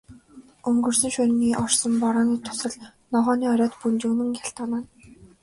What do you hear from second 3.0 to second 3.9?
ногооны оройд